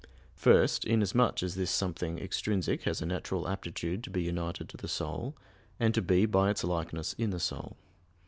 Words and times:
First, 0.33 0.83
inasmuch 0.83 1.43
as 1.43 1.53
this 1.53 1.69
something 1.69 2.17
extrinsic 2.17 2.85
has 2.85 3.03
a 3.03 3.05
natural 3.05 3.47
aptitude 3.47 4.03
to 4.03 4.09
be 4.09 4.23
united 4.23 4.67
to 4.69 4.77
the 4.77 4.87
soul, 4.87 5.37
and 5.79 5.93
to 5.93 6.01
be 6.01 6.25
by 6.25 6.49
its 6.49 6.63
likeness 6.63 7.13
in 7.19 7.29
the 7.29 7.39
soul. 7.39 7.77